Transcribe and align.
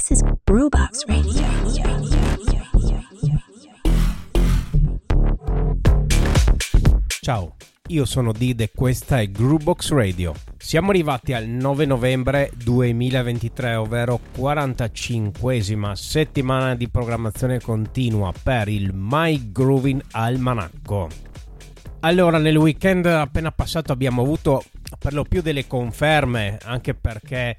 This 0.00 0.18
is 0.18 0.22
Brewbox 0.44 1.04
Radio. 1.04 1.42
Ciao, 7.20 7.56
io 7.88 8.04
sono 8.06 8.32
Did 8.32 8.62
e 8.62 8.70
questa 8.74 9.20
è 9.20 9.30
Groovebox 9.30 9.90
Radio. 9.90 10.34
Siamo 10.56 10.88
arrivati 10.88 11.34
al 11.34 11.46
9 11.48 11.84
novembre 11.84 12.50
2023, 12.56 13.74
ovvero 13.74 14.20
45esima 14.34 15.92
settimana 15.92 16.74
di 16.74 16.88
programmazione 16.88 17.60
continua 17.60 18.32
per 18.42 18.68
il 18.68 18.92
My 18.94 19.52
Grooving 19.52 20.02
Almanacco. 20.12 21.08
Allora, 22.00 22.38
nel 22.38 22.56
weekend 22.56 23.04
appena 23.04 23.52
passato 23.52 23.92
abbiamo 23.92 24.22
avuto 24.22 24.64
per 24.98 25.12
lo 25.12 25.24
più 25.24 25.42
delle 25.42 25.66
conferme, 25.66 26.56
anche 26.62 26.94
perché 26.94 27.58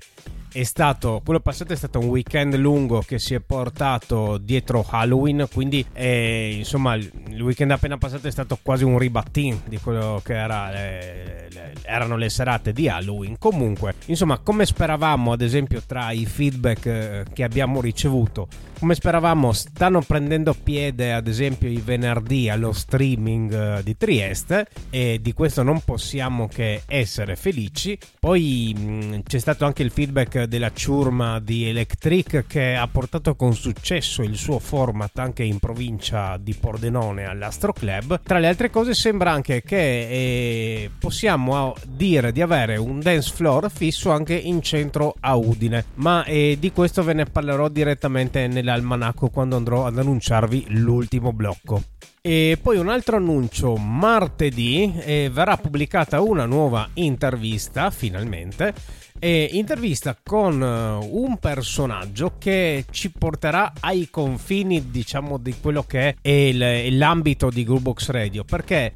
è 0.52 0.64
stato 0.64 1.22
quello 1.24 1.40
passato 1.40 1.74
è 1.74 1.76
stato 1.76 2.00
un 2.00 2.08
weekend 2.08 2.56
lungo 2.56 3.02
che 3.02 3.20
si 3.20 3.34
è 3.34 3.40
portato 3.40 4.38
dietro 4.38 4.86
Halloween 4.90 5.48
quindi 5.52 5.86
eh, 5.94 6.56
insomma 6.58 6.96
il 6.96 7.42
weekend 7.42 7.72
appena 7.72 7.98
passato 7.98 8.28
è 8.28 8.32
stato 8.32 8.58
quasi 8.62 8.84
un 8.84 8.98
ribattin 8.98 9.62
di 9.66 9.78
quello 9.78 10.22
che 10.24 10.34
era, 10.34 10.70
le, 10.70 11.48
le, 11.52 11.74
erano 11.84 12.18
le 12.18 12.30
serate 12.30 12.74
di 12.74 12.88
Halloween. 12.88 13.38
Comunque 13.38 13.96
insomma 14.06 14.40
come 14.40 14.66
speravamo 14.66 15.32
ad 15.32 15.42
esempio 15.42 15.82
tra 15.86 16.12
i 16.12 16.26
feedback 16.26 16.86
eh, 16.86 17.26
che 17.34 17.44
abbiamo 17.44 17.82
ricevuto 17.82 18.48
come 18.82 18.96
speravamo 18.96 19.52
stanno 19.52 20.02
prendendo 20.02 20.56
piede 20.56 21.14
ad 21.14 21.28
esempio 21.28 21.70
i 21.70 21.82
venerdì 21.86 22.50
allo 22.50 22.72
streaming 22.72 23.54
eh, 23.54 23.84
di 23.84 23.96
Trieste 23.96 24.66
e 24.90 25.20
di 25.22 25.34
questo 25.34 25.62
non 25.62 25.82
possiamo 25.82 26.48
che 26.48 26.82
essere 26.88 27.36
felici. 27.36 27.96
Poi 28.20 28.76
mh, 28.76 29.22
c'è 29.22 29.38
stato 29.38 29.66
anche 29.66 29.84
il 29.84 29.92
feedback 29.92 30.41
della 30.48 30.72
ciurma 30.74 31.40
di 31.40 31.68
Electric 31.68 32.46
che 32.48 32.76
ha 32.76 32.88
portato 32.88 33.36
con 33.36 33.54
successo 33.54 34.22
il 34.24 34.38
suo 34.38 34.60
format 34.60 35.18
anche 35.20 35.44
in 35.44 35.60
provincia 35.60 36.38
di 36.38 36.54
Pordenone 36.54 37.26
all'Astro 37.26 37.74
Club. 37.74 38.22
Tra 38.24 38.40
le 38.40 38.48
altre 38.48 38.70
cose 38.70 38.94
sembra 38.94 39.32
anche 39.32 39.62
che 39.62 39.78
eh, 39.78 40.90
possiamo 40.98 41.76
dire 41.88 42.32
di 42.32 42.42
avere 42.42 42.78
un 42.78 43.00
dance 43.00 43.34
floor 43.34 43.70
fisso 43.72 44.12
anche 44.12 44.36
in 44.36 44.62
centro 44.62 45.16
a 45.20 45.36
Udine, 45.36 45.86
ma 45.96 46.24
eh, 46.24 46.58
di 46.60 46.72
questo 46.72 47.04
ve 47.04 47.14
ne 47.14 47.26
parlerò 47.26 47.70
direttamente 47.70 48.48
nell'almanacco 48.48 49.30
quando 49.30 49.56
andrò 49.56 49.86
ad 49.86 49.98
annunciarvi 49.98 50.66
l'ultimo 50.70 51.34
blocco. 51.34 51.82
E 52.24 52.60
poi 52.62 52.78
un 52.78 52.90
altro 52.90 53.18
annuncio, 53.18 53.76
martedì 53.78 54.94
eh, 55.00 55.32
verrà 55.34 55.58
pubblicata 55.58 56.22
una 56.22 56.46
nuova 56.46 56.88
intervista 56.94 57.90
finalmente 57.90 58.76
e 59.24 59.50
intervista 59.52 60.18
con 60.22 60.60
uh, 60.60 61.24
un 61.24 61.38
personaggio 61.38 62.34
che 62.40 62.86
ci 62.90 63.12
porterà 63.12 63.74
ai 63.82 64.10
confini 64.10 64.90
diciamo 64.90 65.38
di 65.38 65.54
quello 65.62 65.84
che 65.84 66.16
è 66.20 66.30
il, 66.30 66.98
l'ambito 66.98 67.52
di 67.52 67.64
Groovebox 67.64 68.10
Radio 68.10 68.44
perché 68.44 68.94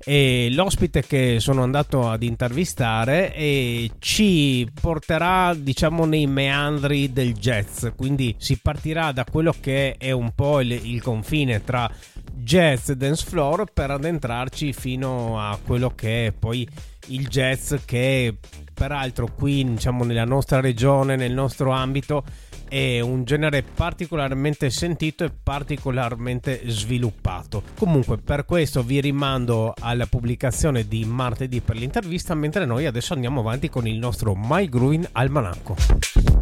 l'ospite 0.49 1.05
che 1.05 1.39
sono 1.39 1.61
andato 1.61 2.09
ad 2.09 2.23
intervistare 2.23 3.33
ci 3.99 4.67
porterà 4.81 5.53
diciamo 5.53 6.05
nei 6.05 6.25
meandri 6.25 7.13
del 7.13 7.33
jazz. 7.33 7.85
Quindi 7.95 8.33
si 8.39 8.57
partirà 8.57 9.11
da 9.11 9.25
quello 9.29 9.53
che 9.59 9.95
è 9.97 10.11
un 10.11 10.31
po' 10.33 10.61
il, 10.61 10.71
il 10.71 11.01
confine 11.01 11.63
tra 11.63 11.89
jazz 12.33 12.91
dance 12.91 13.25
floor 13.25 13.65
per 13.71 13.91
addentrarci 13.91 14.73
fino 14.73 15.39
a 15.39 15.57
quello 15.63 15.93
che 15.95 16.27
è 16.27 16.31
poi 16.31 16.67
il 17.07 17.27
jazz 17.27 17.73
che 17.85 18.35
peraltro 18.73 19.29
qui 19.33 19.63
diciamo 19.63 20.03
nella 20.03 20.25
nostra 20.25 20.59
regione, 20.59 21.15
nel 21.15 21.33
nostro 21.33 21.71
ambito 21.71 22.23
è 22.67 22.99
un 22.99 23.23
genere 23.23 23.63
particolarmente 23.63 24.69
sentito 24.69 25.23
e 25.23 25.31
particolarmente 25.31 26.61
sviluppato. 26.65 27.63
Comunque 27.77 28.17
per 28.17 28.45
questo 28.45 28.83
vi 28.83 28.99
rimando 29.01 29.73
alla 29.79 30.07
pubblicazione 30.07 30.87
di 30.87 31.05
martedì 31.05 31.61
per 31.61 31.75
l'intervista 31.75 32.33
mentre 32.33 32.65
noi 32.65 32.85
adesso 32.85 33.13
andiamo 33.13 33.39
avanti 33.41 33.69
con 33.69 33.87
il 33.87 33.97
nostro 33.97 34.35
My 34.35 34.67
Growing 34.67 35.07
Almanacco. 35.13 36.34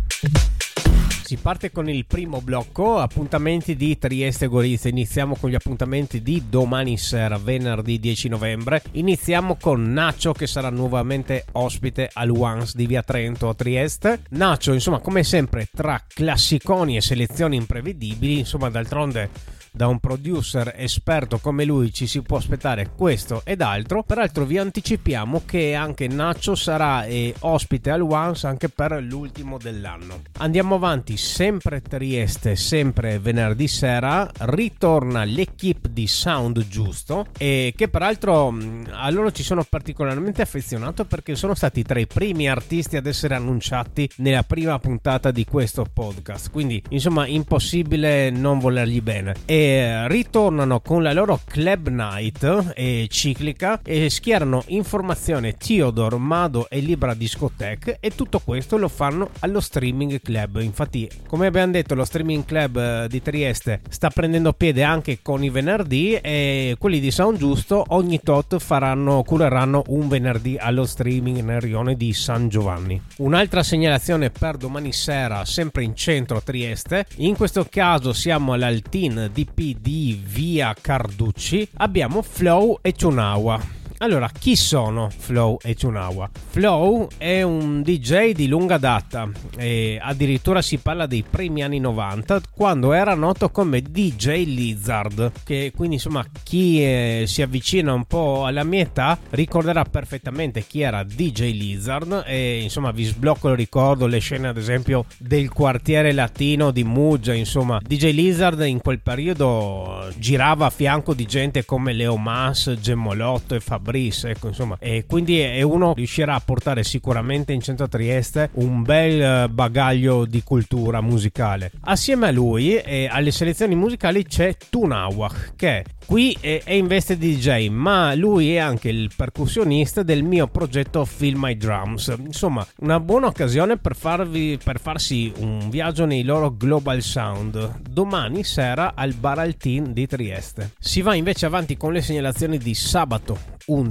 Si 1.23 1.37
parte 1.37 1.71
con 1.71 1.89
il 1.89 2.05
primo 2.05 2.41
blocco, 2.41 2.99
appuntamenti 2.99 3.77
di 3.77 3.97
Trieste 3.97 4.47
Gorizia. 4.47 4.89
Iniziamo 4.89 5.37
con 5.39 5.49
gli 5.49 5.55
appuntamenti 5.55 6.21
di 6.21 6.43
domani 6.49 6.97
sera, 6.97 7.37
venerdì 7.37 7.97
10 7.97 8.27
novembre. 8.27 8.83
Iniziamo 8.91 9.55
con 9.55 9.93
Nacho 9.93 10.33
che 10.33 10.47
sarà 10.47 10.69
nuovamente 10.69 11.45
ospite 11.53 12.09
al 12.11 12.29
Once 12.29 12.73
di 12.75 12.85
Via 12.87 13.03
Trento 13.03 13.47
a 13.47 13.53
Trieste. 13.53 14.23
Nacho, 14.31 14.73
insomma, 14.73 14.99
come 14.99 15.23
sempre, 15.23 15.69
tra 15.73 16.03
classiconi 16.05 16.97
e 16.97 17.01
selezioni 17.01 17.55
imprevedibili, 17.55 18.39
insomma, 18.39 18.69
d'altronde 18.69 19.29
da 19.75 19.87
un 19.87 19.99
producer 19.99 20.75
esperto 20.77 21.39
come 21.39 21.65
lui 21.65 21.91
ci 21.91 22.05
si 22.05 22.21
può 22.21 22.37
aspettare 22.37 22.91
questo 22.95 23.41
ed 23.43 23.61
altro. 23.61 24.03
Peraltro 24.03 24.45
vi 24.45 24.59
anticipiamo 24.59 25.41
che 25.45 25.73
anche 25.73 26.07
Nacho 26.07 26.53
sarà 26.53 27.05
eh, 27.05 27.33
ospite 27.39 27.89
al 27.89 28.01
Once 28.01 28.45
anche 28.45 28.69
per 28.69 29.01
l'ultimo 29.01 29.57
dell'anno. 29.57 30.21
Andiamo 30.37 30.75
avanti, 30.75 31.17
sempre 31.17 31.81
Trieste, 31.81 32.55
sempre 32.55 33.17
venerdì 33.17 33.67
sera, 33.67 34.29
ritorna 34.41 35.23
l'equipe 35.23 35.91
di 35.91 36.05
Sound 36.05 36.67
Giusto 36.67 37.25
e 37.37 37.73
che 37.75 37.87
peraltro 37.87 38.55
a 38.91 39.09
loro 39.09 39.31
ci 39.31 39.41
sono 39.41 39.65
particolarmente 39.67 40.43
affezionato 40.43 41.05
perché 41.05 41.33
sono 41.33 41.55
stati 41.55 41.81
tra 41.81 41.99
i 41.99 42.05
primi 42.05 42.47
artisti 42.47 42.95
ad 42.95 43.07
essere 43.07 43.33
annunciati 43.33 44.07
nella 44.17 44.43
prima 44.43 44.77
puntata 44.77 45.31
di 45.31 45.45
questo 45.45 45.87
podcast. 45.91 46.51
Quindi 46.51 46.81
insomma 46.89 47.25
impossibile 47.25 48.29
non 48.29 48.59
volergli 48.59 49.01
bene. 49.01 49.33
E 49.45 49.62
ritornano 50.07 50.79
con 50.79 51.03
la 51.03 51.13
loro 51.13 51.39
Club 51.45 51.87
Night 51.89 52.73
e 52.75 53.07
ciclica 53.09 53.79
e 53.83 54.09
schierano 54.09 54.63
informazione 54.67 55.55
Theodore, 55.55 56.17
Mado 56.17 56.69
e 56.69 56.79
Libra 56.79 57.13
Discotheque 57.13 57.97
e 57.99 58.15
tutto 58.15 58.39
questo 58.39 58.77
lo 58.77 58.87
fanno 58.87 59.29
allo 59.39 59.59
streaming 59.59 60.21
club. 60.21 60.59
Infatti, 60.61 61.09
come 61.27 61.47
abbiamo 61.47 61.71
detto, 61.71 61.95
lo 61.95 62.05
streaming 62.05 62.45
club 62.45 62.77
eh, 62.77 63.07
di 63.07 63.21
Trieste 63.21 63.81
sta 63.89 64.09
prendendo 64.09 64.53
piede 64.53 64.83
anche 64.83 65.19
con 65.21 65.43
i 65.43 65.49
venerdì 65.49 66.15
e 66.15 66.75
quelli 66.79 66.99
di 66.99 67.11
Sound 67.11 67.37
Giusto 67.37 67.83
ogni 67.89 68.19
tot 68.21 68.57
faranno, 68.59 69.23
cureranno 69.23 69.83
un 69.87 70.07
venerdì 70.07 70.57
allo 70.57 70.85
streaming 70.85 71.41
nel 71.41 71.61
rione 71.61 71.95
di 71.95 72.13
San 72.13 72.49
Giovanni. 72.49 73.01
Un'altra 73.17 73.63
segnalazione 73.63 74.29
per 74.29 74.57
domani 74.57 74.91
sera, 74.91 75.45
sempre 75.45 75.83
in 75.83 75.95
centro 75.95 76.41
Trieste, 76.41 77.05
in 77.17 77.35
questo 77.35 77.65
caso 77.69 78.13
siamo 78.13 78.53
all'Altin 78.53 79.29
di 79.33 79.45
di 79.53 80.19
via 80.23 80.75
Carducci 80.79 81.67
abbiamo 81.75 82.21
Flow 82.21 82.79
e 82.81 82.93
Chunawa. 82.93 83.82
Allora, 84.03 84.29
chi 84.37 84.57
sono 84.57 85.09
Flow 85.09 85.59
e 85.61 85.77
Chunawa? 85.77 86.29
Flow 86.49 87.07
è 87.17 87.41
un 87.41 87.81
DJ 87.81 88.33
di 88.33 88.49
lunga 88.49 88.77
data 88.77 89.29
e 89.55 89.97
addirittura 90.01 90.61
si 90.61 90.79
parla 90.79 91.05
dei 91.05 91.23
primi 91.27 91.63
anni 91.63 91.79
90 91.79 92.41
quando 92.53 92.91
era 92.91 93.15
noto 93.15 93.49
come 93.49 93.81
DJ 93.81 94.43
Lizard, 94.43 95.31
che 95.45 95.71
quindi 95.73 95.95
insomma 95.95 96.25
chi 96.43 96.83
eh, 96.83 97.23
si 97.27 97.41
avvicina 97.41 97.93
un 97.93 98.03
po' 98.03 98.45
alla 98.45 98.65
mia 98.65 98.81
età 98.81 99.17
ricorderà 99.29 99.85
perfettamente 99.85 100.65
chi 100.67 100.81
era 100.81 101.05
DJ 101.05 101.53
Lizard 101.53 102.23
e 102.27 102.59
insomma 102.61 102.91
vi 102.91 103.05
sblocco 103.05 103.51
il 103.51 103.55
ricordo 103.55 104.05
le 104.05 104.19
scene 104.19 104.49
ad 104.49 104.57
esempio 104.57 105.05
del 105.17 105.47
quartiere 105.47 106.11
latino 106.11 106.71
di 106.71 106.83
Muggia, 106.83 107.33
insomma 107.33 107.79
DJ 107.81 108.11
Lizard 108.11 108.59
in 108.65 108.81
quel 108.81 108.99
periodo 108.99 110.09
girava 110.17 110.65
a 110.65 110.69
fianco 110.69 111.13
di 111.13 111.25
gente 111.25 111.63
come 111.63 111.93
Leo 111.93 112.17
Mas, 112.17 112.69
Gemmolotto 112.81 113.55
e 113.55 113.61
Fabrizio 113.61 113.91
Brice, 113.93 114.31
ecco, 114.31 114.47
insomma, 114.47 114.75
e 114.79 115.05
quindi 115.05 115.39
è 115.39 115.61
uno 115.61 115.93
riuscirà 115.93 116.33
a 116.33 116.41
portare 116.43 116.83
sicuramente 116.83 117.53
in 117.53 117.61
centro 117.61 117.85
a 117.85 117.87
Trieste 117.87 118.49
un 118.53 118.81
bel 118.81 119.21
eh, 119.21 119.49
bagaglio 119.49 120.25
di 120.25 120.41
cultura 120.41 120.99
musicale. 120.99 121.71
Assieme 121.81 122.29
a 122.29 122.31
lui 122.31 122.75
e 122.75 123.07
alle 123.07 123.29
selezioni 123.29 123.75
musicali 123.75 124.25
c'è 124.25 124.57
Tunawak, 124.71 125.53
che 125.55 125.85
qui 126.07 126.35
è 126.41 126.63
in 126.73 126.87
veste 126.87 127.19
di 127.19 127.35
DJ, 127.35 127.69
ma 127.69 128.15
lui 128.15 128.55
è 128.55 128.57
anche 128.57 128.89
il 128.89 129.11
percussionista 129.15 130.01
del 130.01 130.23
mio 130.23 130.47
progetto 130.47 131.05
Feel 131.05 131.35
My 131.35 131.55
Drums. 131.55 132.15
Insomma, 132.17 132.65
una 132.79 132.99
buona 132.99 133.27
occasione 133.27 133.77
per, 133.77 133.95
farvi, 133.95 134.57
per 134.61 134.79
farsi 134.79 135.31
un 135.37 135.69
viaggio 135.69 136.05
nei 136.05 136.23
loro 136.23 136.55
Global 136.57 137.01
Sound 137.03 137.81
domani 137.87 138.43
sera 138.43 138.93
al 138.95 139.13
Bar 139.13 139.37
Altin 139.37 139.93
di 139.93 140.07
Trieste. 140.07 140.71
Si 140.79 141.01
va 141.01 141.13
invece 141.13 141.45
avanti 141.45 141.77
con 141.77 141.93
le 141.93 142.01
segnalazioni 142.01 142.57
di 142.57 142.73
sabato 142.73 143.37
11 143.67 143.82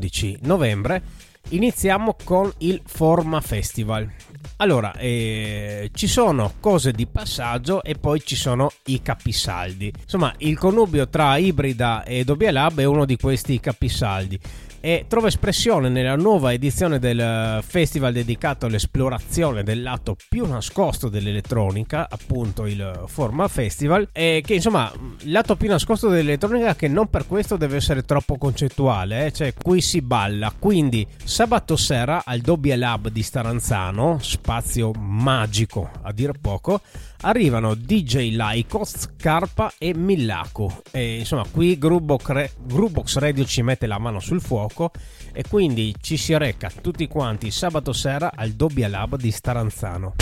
novembre 0.42 1.30
iniziamo 1.50 2.16
con 2.24 2.50
il 2.58 2.80
Forma 2.84 3.40
Festival. 3.40 4.10
Allora, 4.56 4.94
eh, 4.94 5.90
ci 5.92 6.06
sono 6.06 6.54
cose 6.60 6.92
di 6.92 7.06
passaggio 7.06 7.82
e 7.82 7.94
poi 7.96 8.22
ci 8.24 8.36
sono 8.36 8.70
i 8.86 9.02
capisaldi. 9.02 9.92
Insomma, 10.02 10.32
il 10.38 10.56
connubio 10.56 11.08
tra 11.08 11.36
Ibrida 11.36 12.04
e 12.04 12.24
Dobia 12.24 12.52
Lab 12.52 12.80
è 12.80 12.84
uno 12.84 13.04
di 13.04 13.16
questi 13.16 13.58
capisaldi. 13.60 14.38
E 14.84 15.04
trova 15.06 15.28
espressione 15.28 15.88
nella 15.88 16.16
nuova 16.16 16.52
edizione 16.52 16.98
del 16.98 17.62
festival 17.64 18.12
dedicato 18.12 18.66
all'esplorazione 18.66 19.62
del 19.62 19.80
lato 19.80 20.16
più 20.28 20.44
nascosto 20.44 21.08
dell'elettronica, 21.08 22.08
appunto 22.10 22.66
il 22.66 23.04
Forma 23.06 23.46
Festival, 23.46 24.08
e 24.10 24.42
che 24.44 24.54
insomma 24.54 24.92
lato 25.26 25.54
più 25.54 25.68
nascosto 25.68 26.08
dell'elettronica 26.08 26.74
che 26.74 26.88
non 26.88 27.08
per 27.08 27.28
questo 27.28 27.56
deve 27.56 27.76
essere 27.76 28.02
troppo 28.02 28.36
concettuale, 28.36 29.26
eh? 29.26 29.32
cioè 29.32 29.54
qui 29.54 29.80
si 29.80 30.02
balla, 30.02 30.52
quindi 30.58 31.06
sabato 31.22 31.76
sera 31.76 32.24
al 32.24 32.40
Dobbia 32.40 32.76
Lab 32.76 33.08
di 33.08 33.22
Staranzano, 33.22 34.18
spazio 34.20 34.90
magico 34.90 35.90
a 36.02 36.12
dir 36.12 36.32
poco, 36.40 36.80
arrivano 37.22 37.74
DJ 37.74 38.34
Lycos, 38.34 38.98
Scarpa 38.98 39.72
e 39.78 39.94
Millaco. 39.94 40.82
E 40.90 41.18
insomma, 41.18 41.44
qui 41.50 41.78
Groovebox 41.78 43.16
Radio 43.16 43.44
ci 43.44 43.62
mette 43.62 43.86
la 43.86 43.98
mano 43.98 44.20
sul 44.20 44.40
fuoco 44.40 44.90
e 45.32 45.44
quindi 45.48 45.94
ci 46.00 46.16
si 46.16 46.36
reca 46.36 46.70
tutti 46.80 47.06
quanti 47.08 47.50
sabato 47.50 47.92
sera 47.92 48.32
al 48.34 48.50
Dobbia 48.52 48.88
Lab 48.88 49.16
di 49.16 49.30
Staranzano. 49.30 50.14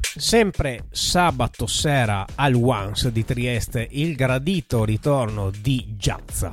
Sempre 0.00 0.86
sabato 0.90 1.66
sera 1.66 2.24
al 2.34 2.54
Once 2.54 3.12
di 3.12 3.24
Trieste 3.24 3.86
il 3.90 4.14
gradito 4.14 4.84
ritorno 4.84 5.50
di 5.50 5.94
Giazza 5.96 6.50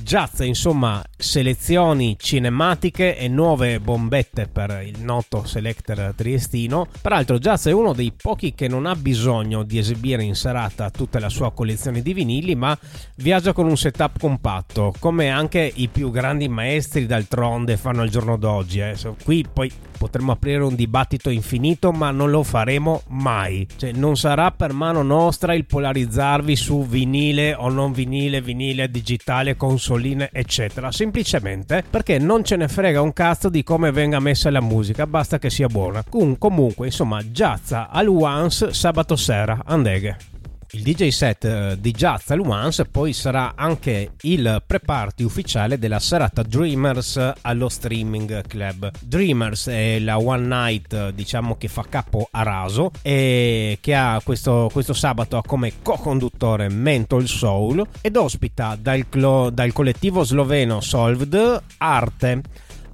Jazz, 0.00 0.40
insomma, 0.40 1.04
selezioni 1.22 2.16
cinematiche 2.18 3.16
e 3.16 3.28
nuove 3.28 3.80
bombette 3.80 4.48
per 4.48 4.82
il 4.84 5.00
noto 5.00 5.44
selector 5.44 6.12
triestino. 6.16 6.86
Peraltro, 7.00 7.38
Jazz 7.38 7.68
è 7.68 7.72
uno 7.72 7.92
dei 7.92 8.12
pochi 8.14 8.54
che 8.54 8.68
non 8.68 8.86
ha 8.86 8.96
bisogno 8.96 9.62
di 9.62 9.78
esibire 9.78 10.24
in 10.24 10.34
serata 10.34 10.90
tutta 10.90 11.20
la 11.20 11.28
sua 11.28 11.52
collezione 11.52 12.02
di 12.02 12.12
vinili, 12.12 12.54
ma 12.54 12.76
viaggia 13.16 13.52
con 13.52 13.66
un 13.66 13.76
setup 13.76 14.18
compatto, 14.18 14.92
come 14.98 15.30
anche 15.30 15.70
i 15.74 15.88
più 15.88 16.10
grandi 16.10 16.48
maestri 16.48 17.06
d'altronde 17.06 17.76
fanno 17.76 18.02
al 18.02 18.10
giorno 18.10 18.36
d'oggi. 18.36 18.80
Eh. 18.80 18.96
Qui 19.22 19.46
poi 19.50 19.70
potremmo 20.02 20.32
aprire 20.32 20.64
un 20.64 20.74
dibattito 20.74 21.30
infinito, 21.30 21.92
ma 21.92 22.10
non 22.10 22.30
lo 22.30 22.42
faremo 22.42 23.02
mai. 23.08 23.68
Cioè, 23.76 23.92
non 23.92 24.16
sarà 24.16 24.50
per 24.50 24.72
mano 24.72 25.02
nostra 25.02 25.54
il 25.54 25.64
polarizzarvi 25.64 26.56
su 26.56 26.84
vinile 26.84 27.54
o 27.54 27.68
non 27.68 27.92
vinile, 27.92 28.40
vinile 28.40 28.90
digitale, 28.90 29.56
consoline, 29.56 30.30
eccetera. 30.32 30.90
Semplicemente 31.12 31.84
perché 31.90 32.18
non 32.18 32.42
ce 32.42 32.56
ne 32.56 32.68
frega 32.68 33.02
un 33.02 33.12
cazzo 33.12 33.50
di 33.50 33.62
come 33.62 33.92
venga 33.92 34.18
messa 34.18 34.50
la 34.50 34.62
musica, 34.62 35.06
basta 35.06 35.38
che 35.38 35.50
sia 35.50 35.66
buona. 35.66 36.02
comunque, 36.38 36.86
insomma, 36.86 37.20
Giazza 37.30 37.90
al 37.90 38.08
Once 38.08 38.72
sabato 38.72 39.14
sera, 39.14 39.60
andeghe. 39.62 40.31
Il 40.74 40.84
DJ 40.84 41.08
set 41.08 41.44
eh, 41.44 41.76
di 41.78 41.90
Jazz 41.90 42.30
al 42.30 42.86
poi 42.90 43.12
sarà 43.12 43.52
anche 43.56 44.12
il 44.22 44.62
pre-party 44.66 45.22
ufficiale 45.22 45.78
della 45.78 45.98
serata 45.98 46.42
Dreamers 46.42 47.32
allo 47.42 47.68
Streaming 47.68 48.46
Club. 48.46 48.90
Dreamers 48.98 49.66
è 49.68 49.98
la 49.98 50.16
one 50.16 50.46
night 50.46 51.10
diciamo 51.10 51.58
che 51.58 51.68
fa 51.68 51.84
capo 51.86 52.26
a 52.30 52.42
raso 52.42 52.90
e 53.02 53.76
che 53.82 53.94
ha 53.94 54.18
questo, 54.24 54.70
questo 54.72 54.94
sabato 54.94 55.36
ha 55.36 55.42
come 55.44 55.74
co-conduttore 55.82 56.70
Mental 56.70 57.26
Soul 57.26 57.86
ed 58.00 58.16
ospita 58.16 58.74
dal, 58.80 59.04
dal 59.52 59.72
collettivo 59.74 60.24
sloveno 60.24 60.80
Solved 60.80 61.62
Arte 61.76 62.40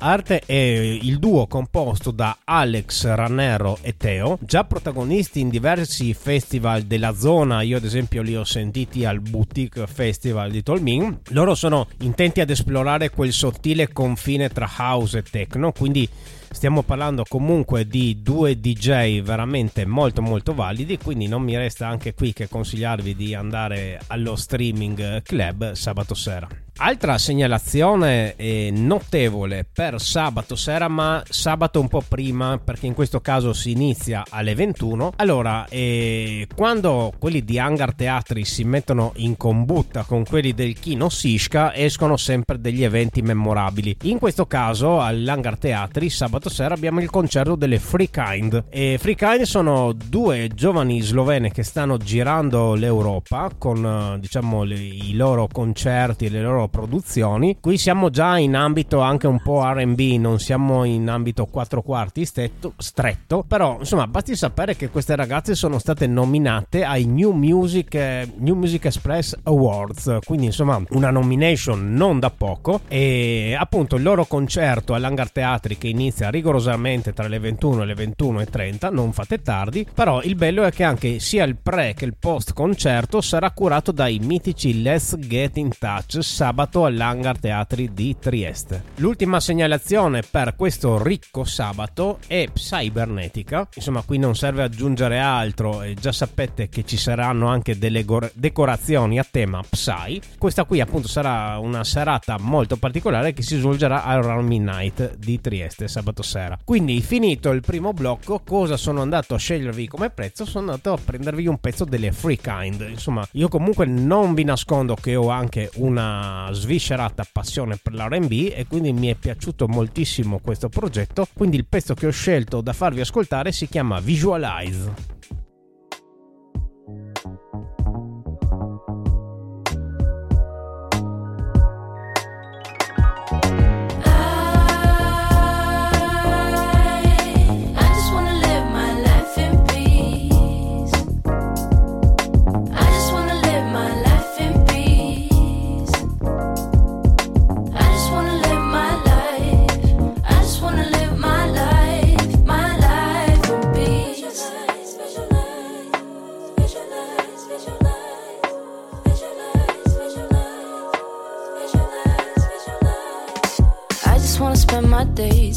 Arte 0.00 0.43
è 0.47 0.53
il 0.55 1.19
duo 1.19 1.49
composto 1.49 2.12
da 2.12 2.39
Alex 2.45 3.05
Ranero 3.05 3.79
e 3.81 3.97
Teo, 3.97 4.39
già 4.41 4.62
protagonisti 4.62 5.41
in 5.41 5.49
diversi 5.49 6.15
festival 6.15 6.83
della 6.83 7.17
zona, 7.17 7.62
io 7.62 7.79
ad 7.79 7.85
esempio 7.85 8.23
li 8.23 8.37
ho 8.37 8.45
sentiti 8.45 9.05
al 9.05 9.21
Boutique 9.21 9.89
Festival 9.89 10.53
di 10.53 10.62
Tolmin. 10.62 11.19
Loro 11.31 11.56
sono 11.56 11.89
intenti 12.03 12.41
ad 12.41 12.50
esplorare 12.50 13.11
quel 13.11 13.33
sottile 13.33 13.93
confine 13.93 14.49
tra 14.50 14.71
house 14.79 15.19
e 15.19 15.23
techno, 15.23 15.73
quindi 15.73 16.09
stiamo 16.50 16.83
parlando 16.83 17.25
comunque 17.29 17.87
di 17.87 18.23
due 18.23 18.61
DJ 18.61 19.21
veramente 19.21 19.85
molto 19.85 20.23
molto 20.23 20.55
validi 20.55 20.97
quindi 20.97 21.27
non 21.27 21.43
mi 21.43 21.55
resta 21.55 21.87
anche 21.89 22.15
qui 22.15 22.33
che 22.33 22.49
consigliarvi 22.49 23.15
di 23.15 23.35
andare 23.35 24.00
allo 24.06 24.35
streaming 24.35 25.21
club 25.23 25.73
sabato 25.73 26.15
sera 26.15 26.49
Altra 26.81 27.19
segnalazione 27.19 28.37
eh, 28.37 28.71
notevole 28.73 29.67
per 29.71 30.01
sabato 30.01 30.55
sera, 30.55 30.87
ma 30.87 31.21
sabato 31.29 31.81
un 31.81 31.89
po' 31.89 32.05
prima, 32.07 32.61
perché 32.63 32.87
in 32.87 32.95
questo 32.95 33.21
caso 33.21 33.53
si 33.53 33.73
inizia 33.73 34.23
alle 34.31 34.55
21. 34.55 35.15
Allora, 35.17 35.67
eh, 35.69 36.47
quando 36.55 37.13
quelli 37.19 37.45
di 37.45 37.59
Hangar 37.59 37.97
Teatri 37.97 38.45
si 38.45 38.63
mettono 38.63 39.11
in 39.17 39.37
combutta 39.37 40.05
con 40.05 40.25
quelli 40.25 40.55
del 40.55 40.79
Kino 40.79 41.09
Sishka, 41.09 41.75
escono 41.75 42.17
sempre 42.17 42.61
degli 42.61 42.85
eventi 42.85 43.23
memorabili. 43.23 43.97
In 44.03 44.21
questo 44.21 44.47
caso, 44.47 45.01
all'Hangar 45.01 45.59
Teatri, 45.59 46.09
sabato 46.09 46.49
sera 46.49 46.75
abbiamo 46.75 47.01
il 47.01 47.11
concerto 47.11 47.57
delle 47.57 47.81
Free 47.81 48.09
Kind. 48.09 48.67
E 48.71 48.99
Free 49.01 49.17
Kind 49.17 49.43
sono 49.43 49.93
due 49.93 50.49
giovani 50.55 51.01
slovene 51.01 51.51
che 51.51 51.65
stanno 51.65 51.97
girando 51.97 52.75
l'Europa 52.75 53.51
con, 53.59 54.17
diciamo, 54.21 54.63
le, 54.63 54.77
i 54.77 55.15
loro 55.15 55.49
concerti, 55.51 56.31
le 56.31 56.41
loro 56.41 56.67
produzioni. 56.69 57.56
Qui 57.61 57.79
siamo 57.79 58.11
già 58.11 58.38
in 58.38 58.55
ambito 58.55 59.00
anche 59.00 59.26
un 59.26 59.41
po' 59.43 59.62
RB, 59.65 59.99
non 60.19 60.38
siamo 60.38 60.85
in 60.85 61.09
ambito 61.09 61.47
4 61.47 61.82
quarti 61.82 62.25
stetto, 62.25 62.75
stretto, 62.76 63.44
però 63.47 63.79
insomma 63.79 64.06
basti 64.06 64.37
sapere 64.37 64.76
che 64.76 64.91
queste 64.91 65.17
ragazze 65.17 65.55
sono 65.55 65.79
state 65.79 66.06
nominate 66.06 66.85
ai 66.85 67.05
New 67.06 67.32
Music, 67.32 67.94
New 68.37 68.55
Music 68.55 68.85
Express 68.85 69.37
Awards, 69.44 70.19
quindi 70.25 70.47
insomma 70.47 70.81
una 70.91 71.11
nomination 71.11 71.94
non 71.94 72.19
da 72.19 72.31
poco 72.31 72.81
e 72.88 73.56
appunto 73.59 73.97
il 73.97 74.03
loro 74.03 74.26
concerto 74.26 74.94
all'Hangar 74.94 75.31
Teatri 75.31 75.79
che 75.79 75.88
inizia 75.88 76.31
rigorosamente 76.31 77.12
tra 77.12 77.29
le 77.29 77.38
21 77.38 77.82
e 77.82 77.87
le 77.87 77.94
21 77.94 78.41
e 78.41 78.47
30, 78.47 78.91
non 78.91 79.12
fate 79.12 79.43
tardi, 79.43 79.87
però 79.93 80.23
il 80.23 80.35
bello 80.35 80.64
è 80.64 80.71
che 80.71 80.85
anche 80.85 81.19
sia 81.19 81.44
il 81.44 81.56
pre 81.56 81.94
che 81.94 82.05
il 82.05 82.17
post 82.19 82.53
concerto 82.53 83.21
sarà 83.21 83.50
curato 83.50 83.93
dai 83.93 84.19
mitici 84.19 84.82
Let's 84.82 85.17
Get 85.19 85.56
in 85.56 85.71
Touch 85.79 86.19
sabato 86.21 86.58
sabato 86.59 86.87
all'Hangar 86.87 87.39
Teatri 87.39 87.95
di 87.95 88.17
Trieste. 88.19 88.83
L'ultima 88.97 89.39
segnalazione 89.39 90.23
per 90.29 90.57
questo 90.57 91.01
ricco 91.01 91.45
sabato 91.45 92.19
è 92.27 92.49
Cybernetica. 92.53 93.69
Insomma, 93.77 94.03
qui 94.03 94.19
non 94.19 94.35
serve 94.35 94.65
aggiungere 94.65 95.21
altro, 95.21 95.83
e 95.83 95.95
già 95.95 96.11
sapete 96.11 96.69
che 96.69 96.85
ci 96.85 96.97
saranno 96.97 97.47
anche 97.47 97.79
delle 97.79 98.05
go- 98.05 98.29
decorazioni 98.35 99.21
a 99.21 99.27
tema 99.31 99.63
Psy. 99.63 100.21
Questa 100.37 100.65
qui 100.65 100.81
appunto 100.81 101.07
sarà 101.07 101.59
una 101.59 101.85
serata 101.85 102.37
molto 102.41 102.77
particolare 102.77 103.33
che 103.33 103.43
si 103.43 103.57
svolgerà 103.57 104.03
al 104.03 104.25
Round 104.25 104.49
Midnight 104.49 105.15
di 105.17 105.41
Trieste 105.41 105.87
sabato 105.87 106.23
sera. 106.23 106.59
Quindi 106.65 107.01
finito 107.03 107.51
il 107.51 107.61
primo 107.61 107.93
blocco, 107.93 108.41
cosa 108.45 108.77
sono 108.77 109.01
andato 109.01 109.37
a 109.37 109.39
scegliervi 109.39 109.87
come 109.87 110.11
prezzo? 110.11 110.45
Sono 110.45 110.71
andato 110.71 110.93
a 110.93 110.99
prendervi 110.99 111.47
un 111.47 111.61
pezzo 111.61 111.85
delle 111.85 112.11
Free 112.11 112.38
Kind. 112.38 112.85
Insomma, 112.88 113.25
io 113.35 113.47
comunque 113.47 113.87
non 113.87 114.35
vi 114.35 114.43
nascondo 114.43 114.97
che 114.97 115.15
ho 115.15 115.29
anche 115.29 115.71
una 115.77 116.47
sviscerata 116.52 117.26
passione 117.31 117.78
per 117.83 117.95
l'RB 117.95 118.52
e 118.55 118.67
quindi 118.69 118.93
mi 118.93 119.09
è 119.09 119.14
piaciuto 119.14 119.69
moltissimo 119.69 120.38
questo 120.38 120.69
progetto. 120.69 121.26
Quindi 121.33 121.57
il 121.57 121.67
pezzo 121.67 121.95
che 121.95 122.07
ho 122.07 122.11
scelto 122.11 122.61
da 122.61 122.73
farvi 122.73 123.00
ascoltare 123.00 123.52
si 123.52 123.69
chiama 123.69 124.00
Visualize. 124.00 125.17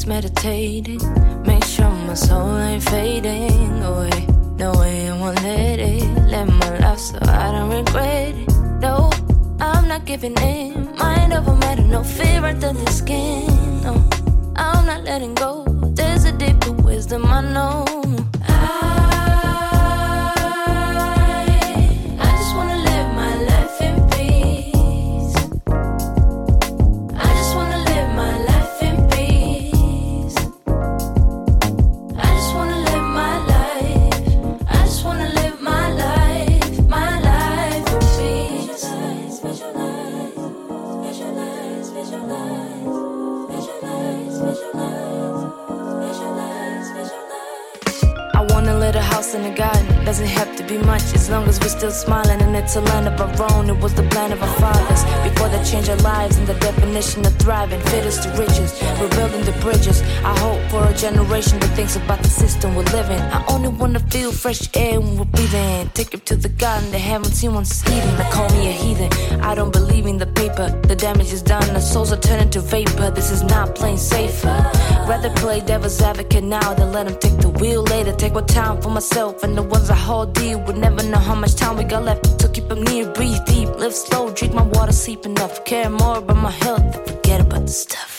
Meditating. 0.06 1.02
Make 1.46 1.64
sure 1.64 1.90
my 1.90 2.14
soul 2.14 2.58
ain't 2.58 2.84
fading 2.84 3.82
away. 3.84 4.28
No 4.58 4.72
way 4.74 5.10
I 5.10 5.20
won't 5.20 5.42
let 5.44 5.80
it. 5.80 6.04
Live 6.28 6.48
my 6.48 6.78
life 6.80 7.00
so 7.00 7.18
I 7.22 7.52
don't 7.52 7.70
regret 7.70 8.36
it. 8.36 8.50
No, 8.80 9.10
I'm 9.60 9.88
not 9.88 10.06
giving 10.06 10.38
in. 10.38 10.51
A 52.76 52.82
land 52.82 53.08
of 53.08 53.20
our 53.20 53.54
own. 53.54 53.70
It 53.70 53.78
was 53.78 53.94
the 53.94 54.04
plan 54.04 54.32
of 54.32 54.42
our 54.42 54.56
fathers. 54.60 55.04
Before 55.28 55.50
they 55.50 55.64
change 55.64 55.90
our 55.90 55.98
lives 55.98 56.38
and 56.38 56.48
the 56.48 56.54
definition 56.56 57.26
of 57.26 57.34
thriving. 57.38 57.82
Fit 57.92 58.06
us 58.06 58.18
to 58.24 58.30
riches. 58.40 58.72
We're 59.00 59.10
building 59.10 59.44
the 59.44 59.56
bridges. 59.60 60.02
I 60.24 60.38
hope 60.40 60.62
for 60.72 60.84
a 60.88 60.94
generation 60.94 61.60
that 61.60 61.72
thinks 61.76 61.96
about 61.96 62.21
system 62.42 62.74
we're 62.76 62.92
living. 63.00 63.22
I 63.38 63.40
only 63.54 63.72
wanna 63.80 64.02
feel 64.14 64.32
fresh 64.32 64.62
air 64.74 65.00
when 65.00 65.14
we're 65.20 65.34
breathing. 65.36 65.90
Take 65.94 66.12
it 66.16 66.24
to 66.30 66.36
the 66.36 66.52
garden 66.64 66.86
they 66.96 67.04
haven't 67.14 67.34
seen 67.40 67.54
once 67.54 67.72
eating. 67.94 68.16
They 68.20 68.30
call 68.36 68.50
me 68.58 68.62
a 68.74 68.76
heathen. 68.84 69.12
I 69.50 69.52
don't 69.58 69.74
believe 69.80 70.06
in 70.12 70.18
the 70.24 70.30
paper. 70.42 70.68
The 70.92 70.96
damage 71.08 71.32
is 71.38 71.44
done. 71.54 71.68
The 71.78 71.86
souls 71.92 72.12
are 72.16 72.24
turning 72.30 72.50
to 72.56 72.62
vapor. 72.74 73.12
This 73.12 73.30
is 73.36 73.44
not 73.44 73.76
playing 73.80 74.02
safer. 74.16 74.58
Rather 75.12 75.32
play 75.44 75.60
devil's 75.74 76.02
advocate 76.02 76.44
now 76.44 76.68
than 76.74 76.88
let 76.96 77.04
them 77.08 77.18
take 77.26 77.38
the 77.46 77.52
wheel 77.60 77.84
later. 77.94 78.14
Take 78.24 78.34
more 78.34 78.50
time 78.62 78.82
for 78.82 78.90
myself 78.90 79.44
and 79.44 79.54
the 79.60 79.66
ones 79.76 79.88
I 79.90 80.00
hold 80.08 80.34
dear. 80.34 80.58
Would 80.66 80.80
never 80.88 81.04
know 81.12 81.22
how 81.30 81.36
much 81.44 81.56
time 81.62 81.78
we 81.78 81.84
got 81.84 82.04
left. 82.10 82.24
So 82.42 82.48
keep 82.56 82.68
them 82.70 82.82
near, 82.90 83.06
breathe 83.18 83.44
deep, 83.46 83.70
live 83.84 83.94
slow, 83.94 84.24
drink 84.40 84.54
my 84.62 84.68
water, 84.76 84.96
sleep 85.06 85.26
enough. 85.26 85.64
Care 85.66 85.90
more 85.90 86.18
about 86.18 86.40
my 86.48 86.56
health, 86.66 86.88
forget 87.08 87.40
about 87.46 87.64
the 87.70 87.76
stuff. 87.86 88.12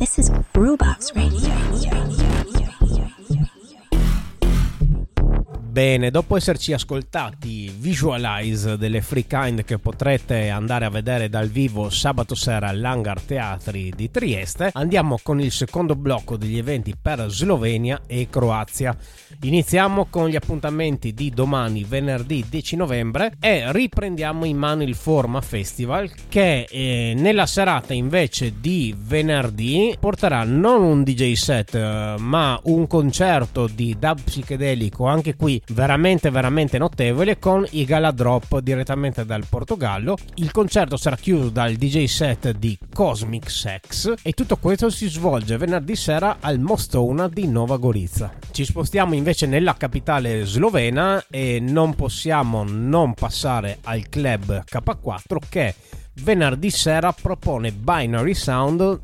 This 0.00 0.16
is 0.16 0.30
Brewbox 0.50 1.12
Radio. 1.12 1.50
Bene, 5.70 6.10
dopo 6.10 6.36
esserci 6.36 6.72
ascoltati 6.72 7.68
Visualize 7.68 8.78
delle 8.78 9.02
Free 9.02 9.26
Kind 9.26 9.62
che 9.62 9.78
potrete 9.78 10.48
andare 10.48 10.86
a 10.86 10.90
vedere 10.90 11.28
dal 11.28 11.48
vivo 11.48 11.90
sabato 11.90 12.34
sera 12.34 12.68
all'Hangar 12.68 13.20
Teatri 13.20 13.92
di 13.94 14.10
Trieste, 14.10 14.70
andiamo 14.72 15.18
con 15.22 15.38
il 15.38 15.52
secondo 15.52 15.94
blocco 15.94 16.38
degli 16.38 16.56
eventi 16.56 16.96
per 17.00 17.26
Slovenia 17.28 18.00
e 18.06 18.26
Croazia. 18.30 18.96
Iniziamo 19.42 20.08
con 20.10 20.28
gli 20.28 20.36
appuntamenti 20.36 21.14
di 21.14 21.30
domani, 21.30 21.84
venerdì 21.84 22.44
10 22.46 22.76
novembre, 22.76 23.32
e 23.40 23.72
riprendiamo 23.72 24.44
in 24.44 24.58
mano 24.58 24.82
il 24.82 24.94
Forma 24.94 25.40
Festival 25.40 26.10
che 26.28 26.66
eh, 26.68 27.14
nella 27.16 27.46
serata 27.46 27.94
invece 27.94 28.60
di 28.60 28.94
venerdì 28.98 29.96
porterà 29.98 30.44
non 30.44 30.82
un 30.82 31.02
DJ 31.02 31.32
set 31.32 31.74
eh, 31.74 32.16
ma 32.18 32.60
un 32.64 32.86
concerto 32.86 33.66
di 33.66 33.96
dub 33.98 34.20
psichedelico 34.22 35.06
anche 35.06 35.34
qui 35.36 35.60
veramente 35.68 36.28
veramente 36.28 36.76
notevole 36.76 37.38
con 37.38 37.66
i 37.70 37.86
Gala 37.86 38.10
Drop 38.10 38.58
direttamente 38.58 39.24
dal 39.24 39.46
Portogallo. 39.48 40.18
Il 40.34 40.50
concerto 40.50 40.98
sarà 40.98 41.16
chiuso 41.16 41.48
dal 41.48 41.76
DJ 41.76 42.04
set 42.04 42.50
di 42.50 42.76
Cosmic 42.92 43.50
Sex 43.50 44.12
e 44.22 44.32
tutto 44.32 44.58
questo 44.58 44.90
si 44.90 45.08
svolge 45.08 45.56
venerdì 45.56 45.96
sera 45.96 46.36
al 46.40 46.58
Mostona 46.58 47.26
di 47.26 47.48
Nova 47.48 47.78
Gorizia. 47.78 48.30
Ci 48.50 48.64
spostiamo 48.66 49.14
invece 49.14 49.28
nella 49.46 49.74
capitale 49.76 50.44
slovena 50.44 51.24
e 51.30 51.60
non 51.60 51.94
possiamo 51.94 52.64
non 52.64 53.14
passare 53.14 53.78
al 53.82 54.08
club 54.08 54.64
K4 54.64 55.36
che 55.48 55.74
venerdì 56.22 56.70
sera 56.70 57.12
propone 57.12 57.72
Binary 57.72 58.34
Sound 58.34 59.00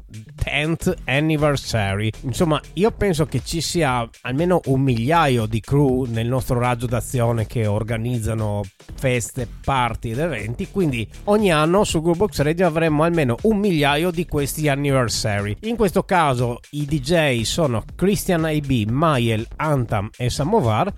10th 0.46 0.94
Anniversary. 1.04 2.10
Insomma, 2.22 2.60
io 2.74 2.90
penso 2.92 3.26
che 3.26 3.42
ci 3.44 3.60
sia 3.60 4.08
almeno 4.22 4.60
un 4.66 4.80
migliaio 4.80 5.46
di 5.46 5.60
crew 5.60 6.04
nel 6.04 6.26
nostro 6.26 6.58
raggio 6.58 6.86
d'azione 6.86 7.46
che 7.46 7.66
organizzano 7.66 8.62
feste, 8.94 9.48
party 9.64 10.10
ed 10.10 10.18
eventi, 10.18 10.68
quindi 10.70 11.08
ogni 11.24 11.50
anno 11.50 11.84
su 11.84 12.00
Groovebox 12.00 12.40
Radio 12.42 12.66
avremo 12.66 13.02
almeno 13.02 13.36
un 13.42 13.58
migliaio 13.58 14.10
di 14.10 14.26
questi 14.26 14.68
anniversary. 14.68 15.56
In 15.62 15.76
questo 15.76 16.04
caso 16.04 16.60
i 16.70 16.86
DJ 16.86 17.42
sono 17.42 17.84
Christian 17.94 18.44
AB, 18.44 18.88
Mael, 18.88 19.46
Antam 19.56 20.10
e 20.16 20.30
Samovar 20.30 20.92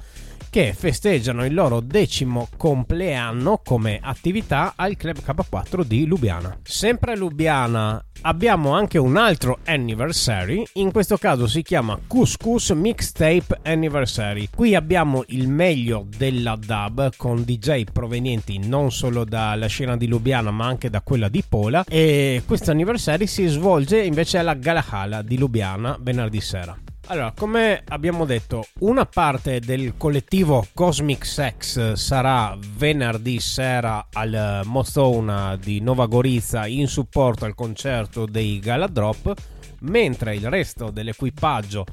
che 0.50 0.74
festeggiano 0.74 1.44
il 1.44 1.54
loro 1.54 1.80
decimo 1.80 2.48
compleanno 2.56 3.60
come 3.64 3.98
attività 4.02 4.74
al 4.76 4.96
Club 4.96 5.18
K4 5.24 5.82
di 5.82 6.06
Lubiana. 6.06 6.58
Sempre 6.62 7.12
a 7.12 7.16
Lubiana 7.16 8.04
abbiamo 8.22 8.72
anche 8.72 8.98
un 8.98 9.16
altro 9.16 9.58
anniversary, 9.64 10.64
in 10.74 10.90
questo 10.90 11.16
caso 11.16 11.46
si 11.46 11.62
chiama 11.62 11.98
Couscous 12.06 12.70
Mixtape 12.70 13.60
Anniversary. 13.62 14.48
Qui 14.54 14.74
abbiamo 14.74 15.24
il 15.28 15.48
meglio 15.48 16.06
della 16.16 16.56
dub 16.56 17.12
con 17.16 17.44
DJ 17.44 17.84
provenienti 17.92 18.58
non 18.58 18.90
solo 18.90 19.24
dalla 19.24 19.66
scena 19.66 19.96
di 19.96 20.06
Lubiana 20.06 20.50
ma 20.50 20.66
anche 20.66 20.90
da 20.90 21.02
quella 21.02 21.28
di 21.28 21.44
Pola 21.46 21.84
e 21.88 22.42
questo 22.46 22.70
anniversary 22.70 23.26
si 23.26 23.46
svolge 23.46 24.02
invece 24.02 24.38
alla 24.38 24.54
Galahala 24.54 25.22
di 25.22 25.38
Lubiana 25.38 25.96
venerdì 26.00 26.40
sera. 26.40 26.76
Allora, 27.10 27.32
come 27.34 27.82
abbiamo 27.88 28.26
detto, 28.26 28.66
una 28.80 29.06
parte 29.06 29.60
del 29.60 29.94
collettivo 29.96 30.66
Cosmic 30.74 31.24
Sex 31.24 31.92
sarà 31.94 32.54
venerdì 32.76 33.40
sera 33.40 34.08
al 34.12 34.60
Mostona 34.64 35.56
di 35.56 35.80
Nova 35.80 36.04
Gorizia 36.04 36.66
in 36.66 36.86
supporto 36.86 37.46
al 37.46 37.54
concerto 37.54 38.26
dei 38.26 38.58
Galadrop, 38.58 39.32
mentre 39.80 40.36
il 40.36 40.50
resto 40.50 40.90
dell'equipaggio 40.90 41.86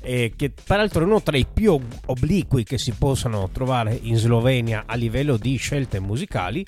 eh, 0.00 0.32
che 0.36 0.52
peraltro 0.64 1.02
è 1.02 1.06
uno 1.06 1.22
tra 1.22 1.36
i 1.36 1.46
più 1.52 1.80
obliqui 2.06 2.62
che 2.62 2.78
si 2.78 2.92
possano 2.92 3.50
trovare 3.52 3.98
in 4.00 4.16
Slovenia 4.16 4.84
a 4.86 4.94
livello 4.94 5.36
di 5.38 5.56
scelte 5.56 5.98
musicali, 5.98 6.64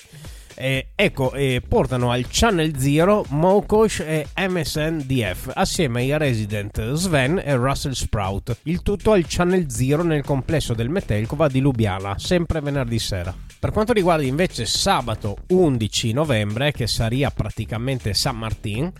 eh, 0.55 0.87
ecco, 0.95 1.33
eh, 1.33 1.61
portano 1.67 2.11
al 2.11 2.25
Channel 2.29 2.77
Zero 2.77 3.25
Mokosh 3.29 3.99
e 3.99 4.27
MSNDF 4.35 5.51
assieme 5.53 6.01
ai 6.01 6.17
resident 6.17 6.93
Sven 6.93 7.41
e 7.43 7.55
Russell 7.55 7.91
Sprout. 7.91 8.57
Il 8.63 8.81
tutto 8.81 9.11
al 9.11 9.25
Channel 9.27 9.69
Zero 9.69 10.03
nel 10.03 10.23
complesso 10.23 10.73
del 10.73 10.89
Metelkova 10.89 11.47
di 11.47 11.59
Lubiana, 11.59 12.17
sempre 12.17 12.61
venerdì 12.61 12.99
sera. 12.99 13.33
Per 13.59 13.71
quanto 13.71 13.93
riguarda 13.93 14.23
invece 14.23 14.65
sabato 14.65 15.37
11 15.47 16.13
novembre, 16.13 16.71
che 16.71 16.87
sarebbe 16.87 17.31
praticamente 17.33 18.13
San 18.13 18.37
Martin, 18.37 18.91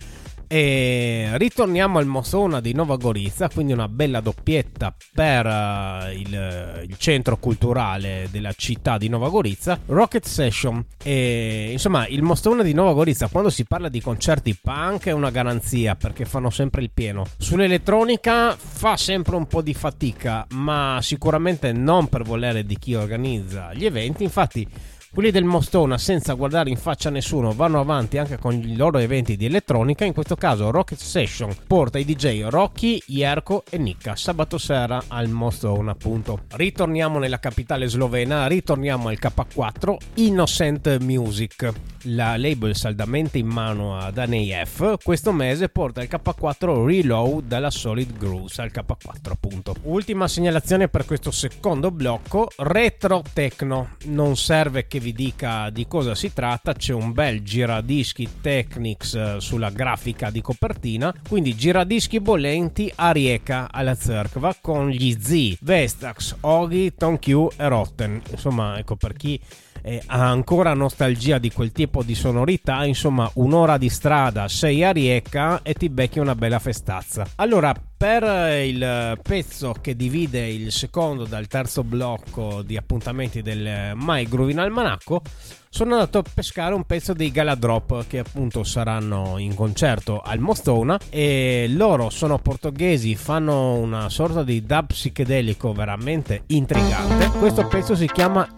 e 0.48 1.30
ritorniamo 1.34 1.98
al 1.98 2.06
Mosona 2.06 2.60
di 2.60 2.72
Nova 2.72 2.96
Gorizia, 2.96 3.48
quindi 3.48 3.72
una 3.72 3.88
bella 3.88 4.20
doppietta 4.20 4.94
per 5.12 5.46
uh, 5.46 6.10
il, 6.12 6.86
il, 6.88 6.96
centro 6.98 7.36
culturale 7.38 8.28
della 8.30 8.52
città 8.56 8.98
di 8.98 9.08
Nova 9.08 9.28
Gorizia, 9.28 9.78
Rocket 9.86 10.24
Session. 10.24 10.84
E, 11.02 11.68
insomma, 11.72 12.06
il 12.06 12.22
Mosona 12.22 12.62
di 12.62 12.74
Nova 12.74 12.92
Gorizia, 12.92 13.28
quando 13.28 13.50
si 13.50 13.64
parla 13.64 13.88
di 13.88 14.00
concerti 14.00 14.56
punk, 14.60 15.06
è 15.06 15.12
una 15.12 15.30
garanzia 15.30 15.96
perché 15.96 16.24
fanno 16.24 16.50
sempre 16.50 16.82
il 16.82 16.90
pieno. 16.92 17.26
Sull'elettronica 17.36 18.56
fa 18.56 18.96
sempre 18.96 19.36
un 19.36 19.46
po' 19.46 19.62
di 19.62 19.74
fatica, 19.74 20.46
ma 20.50 20.98
sicuramente 21.02 21.72
non 21.72 22.08
per 22.08 22.22
volere 22.22 22.64
di 22.64 22.78
chi 22.78 22.94
organizza 22.94 23.72
gli 23.74 23.84
eventi. 23.84 24.22
Infatti, 24.22 24.66
quelli 25.12 25.30
del 25.30 25.44
Mostona, 25.44 25.98
senza 25.98 26.34
guardare 26.34 26.70
in 26.70 26.76
faccia 26.76 27.08
a 27.08 27.12
nessuno, 27.12 27.52
vanno 27.52 27.80
avanti 27.80 28.18
anche 28.18 28.38
con 28.38 28.54
i 28.54 28.76
loro 28.76 28.98
eventi 28.98 29.36
di 29.36 29.46
elettronica. 29.46 30.04
In 30.04 30.12
questo 30.12 30.36
caso, 30.36 30.70
Rocket 30.70 30.98
Session 30.98 31.54
porta 31.66 31.98
i 31.98 32.04
DJ 32.04 32.44
Rocky, 32.44 33.00
Jerko 33.06 33.64
e 33.68 33.78
Nicca 33.78 34.16
sabato 34.16 34.58
sera 34.58 35.02
al 35.08 35.28
Mostona. 35.28 35.92
Appunto. 35.92 36.40
Ritorniamo 36.50 37.18
nella 37.18 37.38
capitale 37.38 37.86
slovena, 37.86 38.46
ritorniamo 38.46 39.08
al 39.08 39.18
K4 39.20 39.96
Innocent 40.14 40.98
Music. 40.98 41.95
La 42.08 42.36
label 42.36 42.76
saldamente 42.76 43.38
in 43.38 43.48
mano 43.48 43.98
ad 43.98 44.18
ANEF 44.18 44.96
questo 45.02 45.32
mese 45.32 45.68
porta 45.68 46.02
il 46.02 46.08
K4 46.08 46.84
Reload 46.84 47.46
dalla 47.46 47.70
Solid 47.70 48.16
Grooves 48.16 48.60
al 48.60 48.70
K4 48.72 49.30
appunto. 49.30 49.74
Ultima 49.82 50.28
segnalazione 50.28 50.86
per 50.88 51.04
questo 51.04 51.32
secondo 51.32 51.90
blocco, 51.90 52.48
Retro 52.58 53.24
Techno. 53.32 53.96
Non 54.04 54.36
serve 54.36 54.86
che 54.86 55.00
vi 55.00 55.12
dica 55.12 55.68
di 55.70 55.88
cosa 55.88 56.14
si 56.14 56.32
tratta, 56.32 56.74
c'è 56.74 56.92
un 56.92 57.12
bel 57.12 57.42
giradischi 57.42 58.28
Technics 58.40 59.14
eh, 59.14 59.36
sulla 59.38 59.70
grafica 59.70 60.30
di 60.30 60.40
copertina, 60.40 61.12
quindi 61.28 61.56
giradischi 61.56 62.20
bollenti 62.20 62.92
a 62.94 63.10
Rieca 63.10 63.68
alla 63.72 63.96
Zerkva 63.96 64.54
con 64.60 64.90
gli 64.90 65.16
Z, 65.18 65.58
Vestax, 65.60 66.36
Ogi, 66.42 66.94
Tonq 66.94 67.26
e 67.56 67.68
Rotten. 67.68 68.22
Insomma, 68.30 68.78
ecco 68.78 68.94
per 68.94 69.14
chi 69.14 69.40
eh, 69.86 70.02
ha 70.06 70.28
ancora 70.28 70.74
nostalgia 70.74 71.38
di 71.38 71.52
quel 71.52 71.70
tipo 71.70 72.02
di 72.02 72.16
sonorità, 72.16 72.84
insomma 72.84 73.30
un'ora 73.34 73.78
di 73.78 73.88
strada, 73.88 74.48
sei 74.48 74.82
a 74.82 74.90
Rieca 74.90 75.60
e 75.62 75.74
ti 75.74 75.88
becchi 75.88 76.18
una 76.18 76.34
bella 76.34 76.58
festazza. 76.58 77.24
Allora, 77.36 77.72
per 77.96 78.64
il 78.64 79.18
pezzo 79.22 79.74
che 79.80 79.94
divide 79.94 80.44
il 80.48 80.72
secondo 80.72 81.24
dal 81.24 81.46
terzo 81.46 81.84
blocco 81.84 82.62
di 82.62 82.76
appuntamenti 82.76 83.42
del 83.42 83.92
My 83.94 84.26
Groove 84.26 84.50
in 84.50 84.58
Almanacco, 84.58 85.22
sono 85.70 85.94
andato 85.94 86.18
a 86.18 86.24
pescare 86.34 86.74
un 86.74 86.84
pezzo 86.84 87.12
dei 87.12 87.30
Galadrop 87.30 88.06
che 88.08 88.18
appunto 88.18 88.64
saranno 88.64 89.38
in 89.38 89.54
concerto 89.54 90.20
al 90.20 90.40
Mostona 90.40 90.98
e 91.10 91.66
loro 91.68 92.10
sono 92.10 92.38
portoghesi, 92.38 93.14
fanno 93.14 93.74
una 93.74 94.08
sorta 94.08 94.42
di 94.42 94.62
dub 94.62 94.86
psichedelico 94.86 95.72
veramente 95.72 96.42
intrigante. 96.46 97.28
Questo 97.38 97.66
pezzo 97.68 97.94
si 97.94 98.06
chiama 98.06 98.48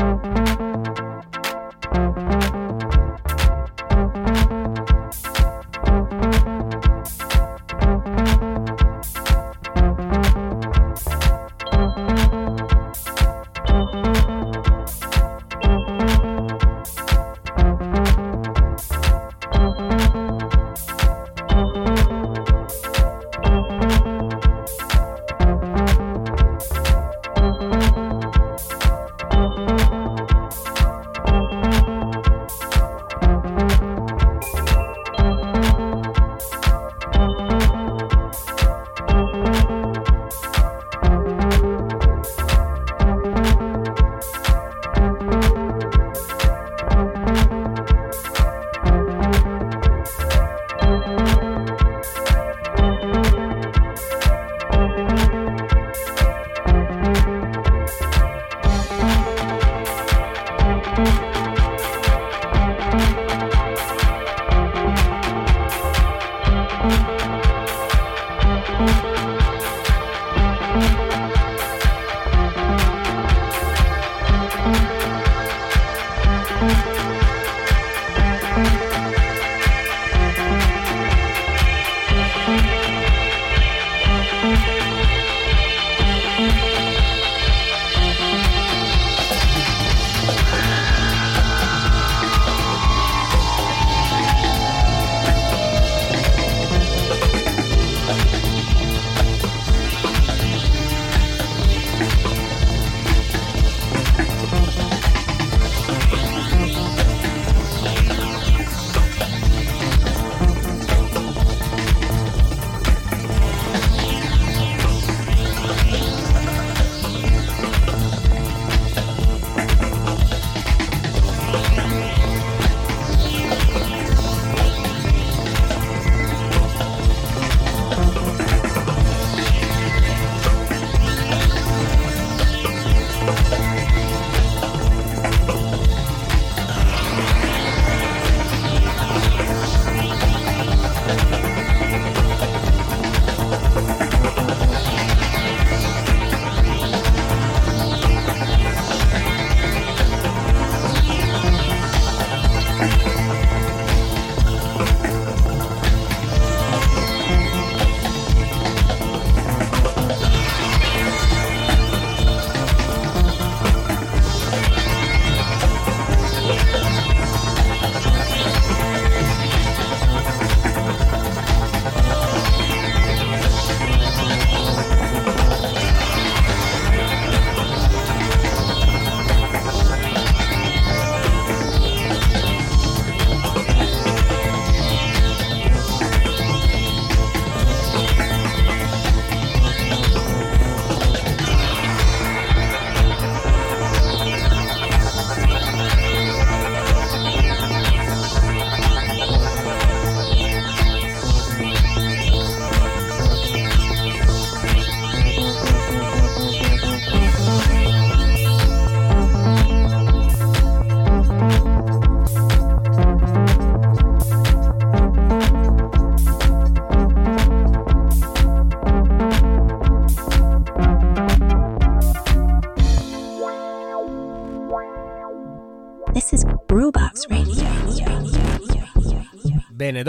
Izode. 0.00 0.29
Bene, 0.29 0.29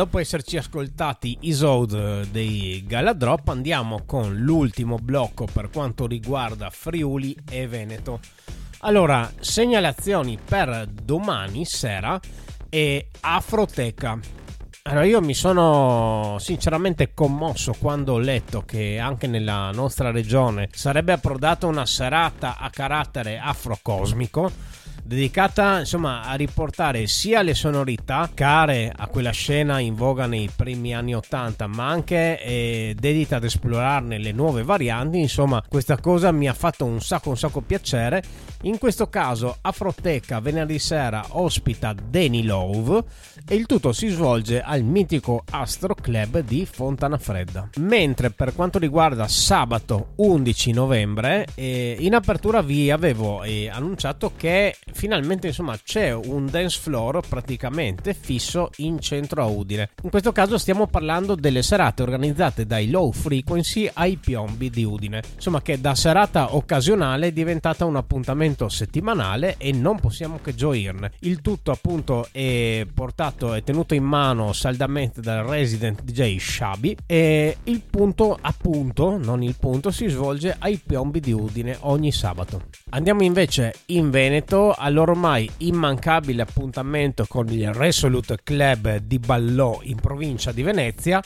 dopo 0.01 0.17
esserci 0.17 0.57
ascoltati 0.57 1.37
i 1.41 1.49
Isode 1.49 2.27
dei 2.31 2.83
Galadrop, 2.87 3.49
andiamo 3.49 4.01
con 4.03 4.35
l'ultimo 4.35 4.97
blocco 4.97 5.45
per 5.45 5.69
quanto 5.69 6.07
riguarda 6.07 6.71
Friuli 6.71 7.37
e 7.47 7.67
Veneto. 7.67 8.19
Allora, 8.79 9.31
segnalazioni 9.39 10.39
per 10.43 10.87
domani 10.91 11.65
sera 11.65 12.19
e 12.67 13.09
Afroteca. 13.19 14.17
Allora, 14.83 15.05
io 15.05 15.21
mi 15.21 15.35
sono 15.35 16.37
sinceramente 16.39 17.13
commosso 17.13 17.75
quando 17.77 18.13
ho 18.13 18.17
letto 18.17 18.63
che 18.65 18.97
anche 18.97 19.27
nella 19.27 19.69
nostra 19.69 20.09
regione 20.09 20.69
sarebbe 20.73 21.11
approdata 21.11 21.67
una 21.67 21.85
serata 21.85 22.57
a 22.57 22.71
carattere 22.71 23.37
afrocosmico 23.37 24.51
dedicata 25.03 25.79
insomma 25.79 26.23
a 26.23 26.35
riportare 26.35 27.07
sia 27.07 27.41
le 27.41 27.53
sonorità 27.53 28.29
care 28.33 28.91
a 28.95 29.07
quella 29.07 29.31
scena 29.31 29.79
in 29.79 29.95
voga 29.95 30.25
nei 30.25 30.49
primi 30.55 30.93
anni 30.93 31.15
80 31.15 31.67
ma 31.67 31.87
anche 31.87 32.41
eh, 32.41 32.95
dedita 32.97 33.37
ad 33.37 33.43
esplorarne 33.43 34.17
le 34.17 34.31
nuove 34.31 34.63
varianti 34.63 35.19
insomma 35.19 35.63
questa 35.67 35.97
cosa 35.97 36.31
mi 36.31 36.47
ha 36.47 36.53
fatto 36.53 36.85
un 36.85 37.01
sacco 37.01 37.29
un 37.29 37.37
sacco 37.37 37.61
piacere. 37.61 38.23
In 38.63 38.77
questo 38.77 39.09
caso 39.09 39.57
Afroteca 39.61 40.39
venerdì 40.39 40.77
sera 40.77 41.25
ospita 41.29 41.93
Danny 41.93 42.43
Love 42.43 43.03
e 43.47 43.55
il 43.55 43.65
tutto 43.65 43.91
si 43.91 44.07
svolge 44.09 44.61
al 44.61 44.83
mitico 44.83 45.43
Astro 45.49 45.95
Club 45.95 46.41
di 46.41 46.67
Fontana 46.69 47.17
Fredda 47.17 47.69
mentre 47.77 48.29
per 48.29 48.53
quanto 48.53 48.77
riguarda 48.77 49.27
sabato 49.27 50.13
11 50.17 50.71
novembre 50.73 51.47
eh, 51.55 51.95
in 51.99 52.13
apertura 52.13 52.61
vi 52.61 52.91
avevo 52.91 53.41
eh, 53.41 53.67
annunciato 53.67 54.33
che 54.37 54.75
finalmente 54.93 55.47
insomma 55.47 55.77
c'è 55.77 56.13
un 56.13 56.47
dance 56.47 56.79
floor 56.79 57.21
praticamente 57.27 58.13
fisso 58.13 58.69
in 58.77 58.99
centro 58.99 59.41
a 59.41 59.45
Udine. 59.45 59.89
In 60.03 60.09
questo 60.09 60.31
caso 60.31 60.57
stiamo 60.57 60.87
parlando 60.87 61.35
delle 61.35 61.61
serate 61.61 62.03
organizzate 62.03 62.65
dai 62.65 62.89
Low 62.89 63.11
Frequency 63.11 63.89
ai 63.93 64.17
Piombi 64.17 64.69
di 64.69 64.83
Udine. 64.83 65.21
Insomma 65.35 65.61
che 65.61 65.79
da 65.79 65.95
serata 65.95 66.55
occasionale 66.55 67.27
è 67.27 67.31
diventata 67.31 67.85
un 67.85 67.95
appuntamento 67.95 68.69
settimanale 68.69 69.55
e 69.57 69.71
non 69.71 69.99
possiamo 69.99 70.39
che 70.41 70.55
gioirne. 70.55 71.11
Il 71.19 71.41
tutto 71.41 71.71
appunto 71.71 72.27
è 72.31 72.85
portato 72.93 73.53
e 73.53 73.63
tenuto 73.63 73.93
in 73.93 74.03
mano 74.03 74.53
saldamente 74.53 75.21
dal 75.21 75.45
resident 75.45 76.03
DJ 76.03 76.37
Shabi 76.37 76.97
e 77.05 77.57
il 77.63 77.81
punto 77.81 78.37
appunto, 78.39 79.17
non 79.17 79.43
il 79.43 79.55
punto, 79.59 79.91
si 79.91 80.07
svolge 80.07 80.55
ai 80.59 80.79
Piombi 80.83 81.19
di 81.19 81.31
Udine 81.31 81.77
ogni 81.81 82.11
sabato. 82.11 82.63
Andiamo 82.89 83.23
invece 83.23 83.73
in 83.87 84.09
Veneto 84.09 84.71
all'ormai 84.81 85.49
immancabile 85.57 86.41
appuntamento 86.41 87.25
con 87.27 87.47
il 87.49 87.71
Resolute 87.71 88.39
Club 88.43 88.97
di 88.97 89.19
Ballò 89.19 89.79
in 89.83 89.99
provincia 89.99 90.51
di 90.51 90.63
Venezia 90.63 91.21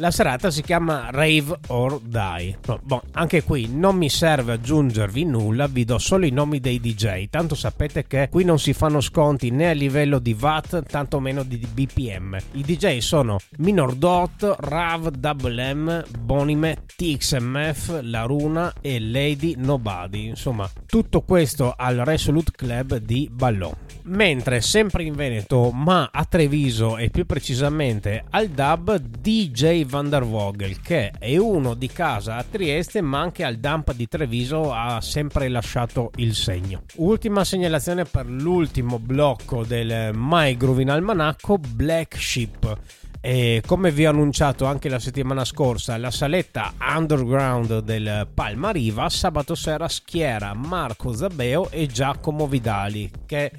la 0.00 0.10
serata 0.10 0.50
si 0.50 0.62
chiama 0.62 1.10
Rave 1.10 1.58
or 1.68 2.00
Die. 2.00 2.58
Bon, 2.82 3.00
anche 3.12 3.42
qui 3.42 3.68
non 3.70 3.96
mi 3.96 4.08
serve 4.08 4.54
aggiungervi 4.54 5.24
nulla, 5.24 5.66
vi 5.66 5.84
do 5.84 5.98
solo 5.98 6.24
i 6.24 6.30
nomi 6.30 6.58
dei 6.58 6.80
DJ. 6.80 7.28
Tanto 7.28 7.54
sapete 7.54 8.06
che 8.06 8.28
qui 8.30 8.44
non 8.44 8.58
si 8.58 8.72
fanno 8.72 9.02
sconti 9.02 9.50
né 9.50 9.68
a 9.68 9.72
livello 9.72 10.18
di 10.18 10.34
watt, 10.40 10.82
tanto 10.84 11.20
meno 11.20 11.42
di 11.42 11.58
BPM. 11.58 12.38
I 12.52 12.62
DJ 12.62 12.98
sono 12.98 13.38
Minor 13.58 13.94
Dot, 13.94 14.56
Rav 14.58 15.10
Double 15.10 15.74
M, 15.74 16.02
Bonime, 16.18 16.84
TXMF, 16.96 18.00
La 18.02 18.22
Runa 18.22 18.72
e 18.80 18.98
Lady 18.98 19.54
Nobody. 19.58 20.28
Insomma, 20.28 20.68
tutto 20.86 21.20
questo 21.20 21.74
al 21.76 21.96
Resolute 21.96 22.52
Club 22.56 22.96
di 22.96 23.28
Ballò. 23.30 23.70
Mentre 24.10 24.60
sempre 24.60 25.04
in 25.04 25.14
Veneto, 25.14 25.70
ma 25.70 26.10
a 26.12 26.24
Treviso 26.24 26.96
e 26.96 27.10
più 27.10 27.26
precisamente 27.26 28.24
al 28.30 28.48
Dub, 28.48 28.96
DJ 28.96 29.84
Van 29.84 30.08
der 30.08 30.24
Vogel, 30.24 30.80
che 30.80 31.12
è 31.16 31.36
uno 31.36 31.74
di 31.74 31.86
casa 31.86 32.34
a 32.34 32.44
Trieste, 32.44 33.02
ma 33.02 33.20
anche 33.20 33.44
al 33.44 33.58
Dump 33.58 33.92
di 33.94 34.08
Treviso 34.08 34.72
ha 34.72 35.00
sempre 35.00 35.48
lasciato 35.48 36.10
il 36.16 36.34
segno. 36.34 36.82
Ultima 36.96 37.44
segnalazione 37.44 38.04
per 38.04 38.26
l'ultimo 38.26 38.98
blocco 38.98 39.64
del 39.64 40.10
My 40.12 40.56
Groove 40.56 40.82
in 40.82 40.90
Almanacco, 40.90 41.58
Black 41.58 42.20
Sheep. 42.20 42.78
E 43.20 43.62
come 43.64 43.92
vi 43.92 44.06
ho 44.06 44.10
annunciato 44.10 44.64
anche 44.64 44.88
la 44.88 44.98
settimana 44.98 45.44
scorsa, 45.44 45.96
la 45.98 46.10
saletta 46.10 46.72
underground 46.80 47.78
del 47.82 48.26
Palma 48.34 48.70
Riva 48.72 49.08
sabato 49.08 49.54
sera 49.54 49.86
schiera 49.86 50.52
Marco 50.54 51.12
Zabeo 51.12 51.70
e 51.70 51.86
Giacomo 51.86 52.48
Vidali 52.48 53.08
che 53.24 53.52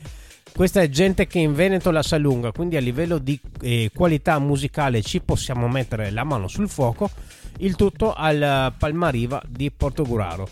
questa 0.54 0.82
è 0.82 0.90
gente 0.90 1.28
che 1.28 1.40
in 1.40 1.54
Veneto 1.54 1.92
la 1.92 2.04
sa 2.04 2.18
lunga, 2.18 2.52
quindi 2.52 2.76
a 2.78 2.80
livello 2.82 3.18
di 3.18 3.40
eh, 3.62 3.92
qualità 3.94 4.40
musicale 4.40 5.02
ci 5.02 5.22
possiamo 5.22 5.68
mettere 5.68 6.12
la 6.12 6.24
mano 6.24 6.48
sul 6.48 6.70
fuoco, 6.70 7.10
il 7.58 7.76
tutto 7.76 8.14
al 8.14 8.74
Palmariva 8.78 9.42
di 9.48 9.72
Portoguraro. 9.72 10.48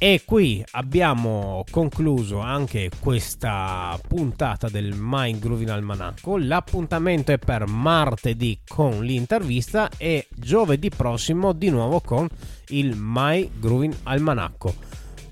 E 0.00 0.22
qui 0.24 0.64
abbiamo 0.72 1.64
concluso 1.72 2.38
anche 2.38 2.88
questa 3.00 3.98
puntata 4.06 4.68
del 4.68 4.94
Mind 4.96 5.40
Grooving 5.40 5.70
Almanacco. 5.70 6.38
L'appuntamento 6.38 7.32
è 7.32 7.38
per 7.38 7.66
martedì 7.66 8.60
con 8.64 9.02
l'intervista 9.02 9.90
e 9.96 10.28
giovedì 10.30 10.88
prossimo 10.88 11.52
di 11.52 11.68
nuovo 11.70 12.00
con 12.00 12.28
il 12.68 12.94
My 12.96 13.50
Grooving 13.58 13.96
Almanacco. 14.04 14.72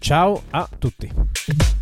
Ciao 0.01 0.43
a 0.51 0.69
tutti! 0.79 1.76